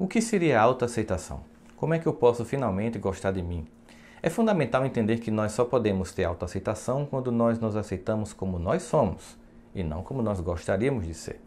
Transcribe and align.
O 0.00 0.08
que 0.08 0.22
seria 0.22 0.58
autoaceitação? 0.58 1.42
Como 1.76 1.92
é 1.92 1.98
que 1.98 2.06
eu 2.06 2.14
posso 2.14 2.42
finalmente 2.42 2.98
gostar 2.98 3.32
de 3.32 3.42
mim? 3.42 3.66
É 4.22 4.30
fundamental 4.30 4.86
entender 4.86 5.18
que 5.18 5.30
nós 5.30 5.52
só 5.52 5.62
podemos 5.62 6.10
ter 6.10 6.24
autoaceitação 6.24 7.04
quando 7.04 7.30
nós 7.30 7.58
nos 7.58 7.76
aceitamos 7.76 8.32
como 8.32 8.58
nós 8.58 8.82
somos 8.82 9.36
e 9.74 9.82
não 9.82 10.02
como 10.02 10.22
nós 10.22 10.40
gostaríamos 10.40 11.06
de 11.06 11.12
ser. 11.12 11.38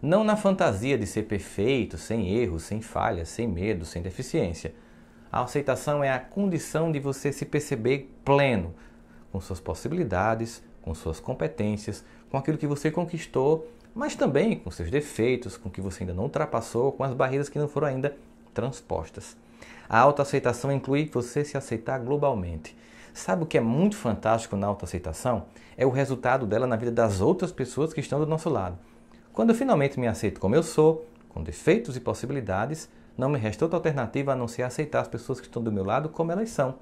Não 0.00 0.24
na 0.24 0.36
fantasia 0.36 0.96
de 0.96 1.06
ser 1.06 1.24
perfeito, 1.24 1.98
sem 1.98 2.34
erros, 2.34 2.62
sem 2.62 2.80
falhas, 2.80 3.28
sem 3.28 3.46
medo, 3.46 3.84
sem 3.84 4.00
deficiência. 4.00 4.74
A 5.30 5.42
aceitação 5.42 6.02
é 6.02 6.10
a 6.10 6.18
condição 6.18 6.90
de 6.90 6.98
você 6.98 7.30
se 7.30 7.44
perceber 7.44 8.10
pleno, 8.24 8.74
com 9.30 9.38
suas 9.38 9.60
possibilidades, 9.60 10.62
com 10.80 10.94
suas 10.94 11.20
competências, 11.20 12.02
com 12.30 12.38
aquilo 12.38 12.56
que 12.56 12.66
você 12.66 12.90
conquistou 12.90 13.68
mas 13.98 14.14
também 14.14 14.56
com 14.56 14.70
seus 14.70 14.92
defeitos, 14.92 15.56
com 15.56 15.68
o 15.68 15.72
que 15.72 15.80
você 15.80 16.04
ainda 16.04 16.14
não 16.14 16.22
ultrapassou, 16.22 16.92
com 16.92 17.02
as 17.02 17.12
barreiras 17.12 17.48
que 17.48 17.58
não 17.58 17.66
foram 17.66 17.88
ainda 17.88 18.16
transpostas. 18.54 19.36
A 19.88 19.98
autoaceitação 19.98 20.70
inclui 20.70 21.10
você 21.12 21.44
se 21.44 21.56
aceitar 21.56 21.98
globalmente. 21.98 22.76
Sabe 23.12 23.42
o 23.42 23.46
que 23.46 23.58
é 23.58 23.60
muito 23.60 23.96
fantástico 23.96 24.54
na 24.54 24.68
autoaceitação? 24.68 25.46
É 25.76 25.84
o 25.84 25.90
resultado 25.90 26.46
dela 26.46 26.64
na 26.64 26.76
vida 26.76 26.92
das 26.92 27.20
outras 27.20 27.50
pessoas 27.50 27.92
que 27.92 27.98
estão 27.98 28.20
do 28.20 28.26
nosso 28.26 28.48
lado. 28.48 28.78
Quando 29.32 29.50
eu 29.50 29.56
finalmente 29.56 29.98
me 29.98 30.06
aceito 30.06 30.38
como 30.38 30.54
eu 30.54 30.62
sou, 30.62 31.04
com 31.28 31.42
defeitos 31.42 31.96
e 31.96 32.00
possibilidades, 32.00 32.88
não 33.16 33.28
me 33.28 33.36
resta 33.36 33.64
outra 33.64 33.78
alternativa 33.78 34.32
a 34.32 34.36
não 34.36 34.46
ser 34.46 34.62
aceitar 34.62 35.00
as 35.00 35.08
pessoas 35.08 35.40
que 35.40 35.48
estão 35.48 35.60
do 35.60 35.72
meu 35.72 35.84
lado 35.84 36.08
como 36.08 36.30
elas 36.30 36.50
são 36.50 36.76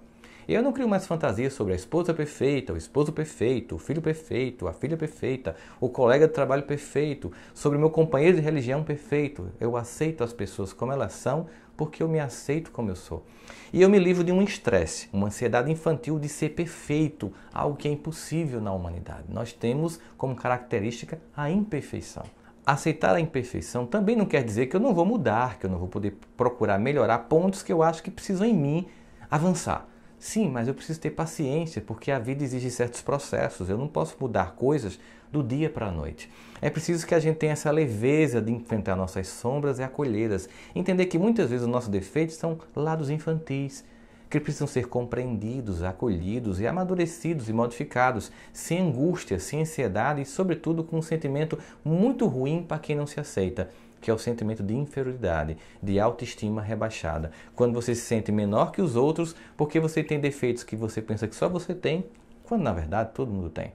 eu 0.55 0.63
não 0.63 0.73
crio 0.73 0.89
mais 0.89 1.07
fantasias 1.07 1.53
sobre 1.53 1.73
a 1.73 1.77
esposa 1.77 2.15
perfeita, 2.15 2.73
o 2.73 2.77
esposo 2.77 3.13
perfeito, 3.13 3.75
o 3.75 3.79
filho 3.79 4.01
perfeito, 4.01 4.69
a 4.69 4.73
filha 4.73 4.97
perfeita, 4.97 5.57
o 5.81 5.89
colega 5.89 6.29
de 6.29 6.33
trabalho 6.33 6.63
perfeito, 6.63 7.33
sobre 7.53 7.77
o 7.77 7.81
meu 7.81 7.91
companheiro 7.91 8.37
de 8.37 8.43
religião 8.43 8.85
perfeito. 8.85 9.51
Eu 9.59 9.77
aceito 9.77 10.23
as 10.23 10.33
pessoas 10.33 10.73
como 10.73 10.93
elas 10.93 11.13
são 11.15 11.47
porque 11.77 12.03
eu 12.03 12.09
me 12.09 12.19
aceito 12.19 12.71
como 12.71 12.91
eu 12.91 12.97
sou. 12.97 13.25
E 13.73 13.83
eu 13.83 13.89
me 13.89 13.99
livro 13.99 14.25
de 14.25 14.33
um 14.33 14.41
estresse, 14.41 15.09
uma 15.13 15.27
ansiedade 15.27 15.71
infantil 15.71 16.19
de 16.19 16.29
ser 16.29 16.51
perfeito, 16.51 17.33
algo 17.53 17.77
que 17.77 17.89
é 17.89 17.91
impossível 17.91 18.61
na 18.61 18.73
humanidade. 18.73 19.25
Nós 19.29 19.53
temos 19.53 20.01
como 20.17 20.35
característica 20.35 21.21
a 21.37 21.51
imperfeição. 21.51 22.23
Aceitar 22.65 23.15
a 23.15 23.21
imperfeição 23.21 23.87
também 23.87 24.17
não 24.17 24.27
quer 24.27 24.43
dizer 24.43 24.67
que 24.67 24.77
eu 24.77 24.81
não 24.81 24.95
vou 24.95 25.05
mudar, 25.05 25.59
que 25.59 25.67
eu 25.67 25.71
não 25.71 25.79
vou 25.79 25.89
poder 25.89 26.17
procurar 26.37 26.79
melhorar 26.79 27.19
pontos 27.21 27.63
que 27.63 27.73
eu 27.73 27.83
acho 27.83 28.03
que 28.03 28.11
precisam 28.11 28.47
em 28.47 28.55
mim 28.55 28.87
avançar. 29.31 29.87
Sim, 30.19 30.49
mas 30.51 30.67
eu 30.67 30.75
preciso 30.75 30.99
ter 30.99 31.11
paciência, 31.11 31.83
porque 31.83 32.11
a 32.11 32.19
vida 32.19 32.43
exige 32.43 32.71
certos 32.71 33.03
processos. 33.03 33.69
Eu 33.69 33.77
não 33.77 33.87
posso 33.87 34.17
mudar 34.19 34.53
coisas 34.53 34.99
do 35.31 35.43
dia 35.43 35.69
para 35.69 35.89
a 35.89 35.93
noite. 35.93 36.31
É 36.61 36.71
preciso 36.71 37.07
que 37.07 37.15
a 37.15 37.19
gente 37.19 37.37
tenha 37.37 37.53
essa 37.53 37.71
leveza 37.71 38.41
de 38.41 38.53
enfrentar 38.53 38.97
nossas 38.97 39.29
sombras 39.29 39.79
e 39.79 39.83
acolhê-las. 39.83 40.49
Entender 40.75 41.07
que 41.07 41.19
muitas 41.19 41.51
vezes 41.51 41.67
os 41.67 41.71
nossos 41.71 41.91
defeitos 41.91 42.37
são 42.37 42.59
lados 42.75 43.11
infantis, 43.11 43.85
que 44.31 44.41
precisam 44.41 44.67
ser 44.67 44.89
compreendidos, 44.89 45.83
acolhidos 45.83 46.59
e 46.61 46.67
amadurecidos 46.67 47.49
e 47.49 47.53
modificados, 47.53 48.33
sem 48.53 48.81
angústia, 48.81 49.39
sem 49.39 49.61
ansiedade 49.61 50.23
e, 50.23 50.27
sobretudo, 50.27 50.83
com 50.83 50.99
um 50.99 51.03
sentimento 51.03 51.59
muito 51.85 52.27
ruim 52.27 52.65
para 52.67 52.79
quem 52.79 52.97
não 52.97 53.07
se 53.07 53.21
aceita 53.21 53.71
que 54.01 54.11
é 54.11 54.15
o 54.15 54.19
sentimento 54.19 54.63
de 54.63 54.75
inferioridade, 54.75 55.57
de 55.83 55.99
autoestima 55.99 56.63
rebaixada. 56.63 57.31
Quando 57.55 57.75
você 57.75 57.95
se 57.95 58.03
sente 58.03 58.31
menor 58.31 58.73
que 58.73 58.83
os 58.83 58.97
outros 58.97 59.35
porque 59.57 59.81
você 59.81 60.03
tem 60.03 60.21
defeitos 60.21 60.63
que 60.63 60.77
você 60.77 61.03
pensa 61.03 61.27
que 61.27 61.35
só 61.35 61.49
você 61.49 61.75
tem, 61.75 62.07
quando 62.45 62.63
na 62.63 62.73
verdade 62.73 63.11
todo 63.15 63.33
mundo 63.33 63.51
tem. 63.51 63.73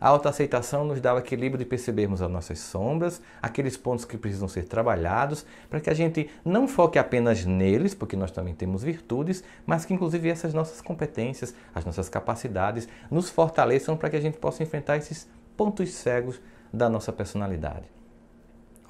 A 0.00 0.08
autoaceitação 0.08 0.82
nos 0.86 0.98
dá 0.98 1.14
o 1.14 1.18
equilíbrio 1.18 1.58
de 1.58 1.66
percebermos 1.66 2.22
as 2.22 2.30
nossas 2.30 2.58
sombras, 2.58 3.20
aqueles 3.42 3.76
pontos 3.76 4.06
que 4.06 4.16
precisam 4.16 4.48
ser 4.48 4.64
trabalhados, 4.64 5.44
para 5.68 5.78
que 5.78 5.90
a 5.90 5.94
gente 5.94 6.30
não 6.42 6.66
foque 6.66 6.98
apenas 6.98 7.44
neles, 7.44 7.92
porque 7.94 8.16
nós 8.16 8.30
também 8.30 8.54
temos 8.54 8.82
virtudes, 8.82 9.44
mas 9.66 9.84
que 9.84 9.92
inclusive 9.92 10.30
essas 10.30 10.54
nossas 10.54 10.80
competências, 10.80 11.54
as 11.74 11.84
nossas 11.84 12.08
capacidades 12.08 12.88
nos 13.10 13.28
fortaleçam 13.28 13.94
para 13.94 14.08
que 14.08 14.16
a 14.16 14.20
gente 14.22 14.38
possa 14.38 14.62
enfrentar 14.62 14.96
esses 14.96 15.28
pontos 15.54 15.90
cegos 15.90 16.40
da 16.72 16.88
nossa 16.88 17.12
personalidade. 17.12 17.99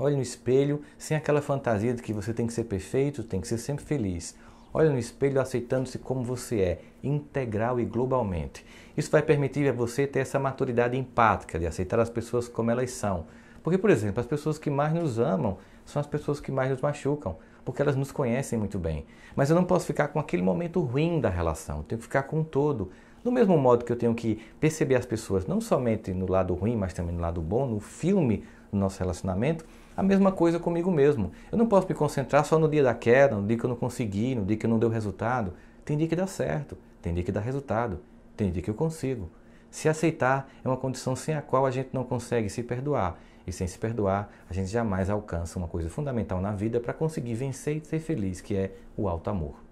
Olhe 0.02 0.16
no 0.16 0.22
espelho 0.22 0.80
sem 0.96 1.14
aquela 1.14 1.42
fantasia 1.42 1.92
de 1.92 2.00
que 2.00 2.10
você 2.10 2.32
tem 2.32 2.46
que 2.46 2.54
ser 2.54 2.64
perfeito, 2.64 3.22
tem 3.22 3.38
que 3.38 3.46
ser 3.46 3.58
sempre 3.58 3.84
feliz. 3.84 4.34
Olhe 4.72 4.88
no 4.88 4.98
espelho 4.98 5.38
aceitando-se 5.38 5.98
como 5.98 6.24
você 6.24 6.60
é, 6.60 6.80
integral 7.02 7.78
e 7.78 7.84
globalmente. 7.84 8.64
Isso 8.96 9.10
vai 9.10 9.20
permitir 9.20 9.68
a 9.68 9.74
você 9.74 10.06
ter 10.06 10.20
essa 10.20 10.38
maturidade 10.38 10.96
empática 10.96 11.58
de 11.58 11.66
aceitar 11.66 12.00
as 12.00 12.08
pessoas 12.08 12.48
como 12.48 12.70
elas 12.70 12.92
são. 12.92 13.26
Porque, 13.62 13.76
por 13.76 13.90
exemplo, 13.90 14.20
as 14.20 14.26
pessoas 14.26 14.56
que 14.56 14.70
mais 14.70 14.94
nos 14.94 15.18
amam 15.18 15.58
são 15.84 16.00
as 16.00 16.06
pessoas 16.06 16.40
que 16.40 16.50
mais 16.50 16.70
nos 16.70 16.80
machucam, 16.80 17.36
porque 17.62 17.82
elas 17.82 17.94
nos 17.94 18.10
conhecem 18.10 18.58
muito 18.58 18.78
bem. 18.78 19.04
Mas 19.36 19.50
eu 19.50 19.56
não 19.56 19.64
posso 19.64 19.84
ficar 19.84 20.08
com 20.08 20.18
aquele 20.18 20.42
momento 20.42 20.80
ruim 20.80 21.20
da 21.20 21.28
relação, 21.28 21.78
eu 21.78 21.84
tenho 21.84 21.98
que 21.98 22.04
ficar 22.04 22.22
com 22.22 22.40
o 22.40 22.44
todo. 22.44 22.90
Do 23.22 23.30
mesmo 23.30 23.56
modo 23.58 23.84
que 23.84 23.92
eu 23.92 23.96
tenho 23.96 24.14
que 24.14 24.40
perceber 24.58 24.94
as 24.94 25.04
pessoas 25.04 25.46
não 25.46 25.60
somente 25.60 26.12
no 26.12 26.30
lado 26.30 26.54
ruim, 26.54 26.74
mas 26.74 26.94
também 26.94 27.14
no 27.14 27.20
lado 27.20 27.42
bom, 27.42 27.66
no 27.66 27.78
filme 27.78 28.44
do 28.72 28.78
nosso 28.78 28.98
relacionamento, 28.98 29.64
a 29.94 30.02
mesma 30.02 30.32
coisa 30.32 30.58
comigo 30.58 30.90
mesmo. 30.90 31.30
Eu 31.52 31.58
não 31.58 31.66
posso 31.66 31.86
me 31.86 31.94
concentrar 31.94 32.44
só 32.46 32.58
no 32.58 32.68
dia 32.68 32.82
da 32.82 32.94
queda, 32.94 33.36
no 33.36 33.46
dia 33.46 33.58
que 33.58 33.64
eu 33.64 33.68
não 33.68 33.76
consegui, 33.76 34.34
no 34.34 34.46
dia 34.46 34.56
que 34.56 34.66
não 34.66 34.78
deu 34.78 34.88
resultado. 34.88 35.52
Tem 35.84 35.98
dia 35.98 36.08
que 36.08 36.16
dá 36.16 36.26
certo, 36.26 36.78
tem 37.02 37.12
dia 37.12 37.22
que 37.22 37.30
dá 37.30 37.40
resultado, 37.40 38.00
tem 38.36 38.50
dia 38.50 38.62
que 38.62 38.70
eu 38.70 38.74
consigo. 38.74 39.30
Se 39.70 39.88
aceitar 39.88 40.50
é 40.64 40.68
uma 40.68 40.76
condição 40.76 41.14
sem 41.14 41.34
a 41.34 41.42
qual 41.42 41.66
a 41.66 41.70
gente 41.70 41.90
não 41.92 42.04
consegue 42.04 42.48
se 42.48 42.62
perdoar. 42.62 43.18
E 43.46 43.52
sem 43.52 43.66
se 43.66 43.78
perdoar, 43.78 44.30
a 44.48 44.54
gente 44.54 44.70
jamais 44.70 45.10
alcança 45.10 45.58
uma 45.58 45.68
coisa 45.68 45.90
fundamental 45.90 46.40
na 46.40 46.52
vida 46.52 46.80
para 46.80 46.94
conseguir 46.94 47.34
vencer 47.34 47.76
e 47.76 47.84
ser 47.84 47.98
feliz, 47.98 48.40
que 48.40 48.56
é 48.56 48.72
o 48.96 49.08
alto 49.08 49.28
amor. 49.28 49.69